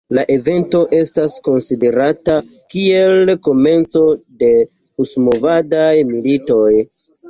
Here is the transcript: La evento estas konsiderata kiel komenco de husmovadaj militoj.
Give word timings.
La 0.17 0.21
evento 0.35 0.79
estas 0.99 1.35
konsiderata 1.49 2.39
kiel 2.77 3.37
komenco 3.51 4.05
de 4.43 4.53
husmovadaj 4.67 5.97
militoj. 6.15 6.71